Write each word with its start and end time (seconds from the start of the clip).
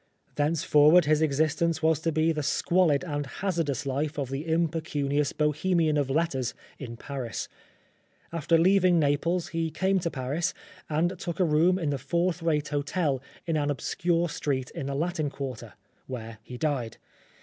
Thenceforward 0.33 1.05
his 1.05 1.21
existence 1.21 1.83
was 1.83 1.99
to 1.99 2.11
be 2.11 2.31
the 2.31 2.41
squalid 2.41 3.03
and 3.03 3.23
hazardous 3.27 3.85
life 3.85 4.17
of 4.17 4.31
the 4.31 4.47
impecunious 4.47 5.31
Bohemian 5.31 5.95
of 5.95 6.09
letters 6.09 6.55
in 6.79 6.97
Paris. 6.97 7.47
After 8.33 8.57
leaving 8.57 8.97
Naples 8.97 9.49
he 9.49 9.69
came 9.69 9.99
to 9.99 10.09
Paris 10.09 10.55
and 10.89 11.19
took 11.19 11.39
a 11.39 11.45
room 11.45 11.77
in 11.77 11.91
the 11.91 11.99
fourth 11.99 12.41
rate 12.41 12.69
hotel 12.69 13.21
in 13.45 13.55
an 13.55 13.69
obscure 13.69 14.27
street 14.27 14.71
in 14.71 14.87
the 14.87 14.95
Latin 14.95 15.29
Quarter, 15.29 15.73
where 16.07 16.39
he 16.41 16.57
died. 16.57 16.97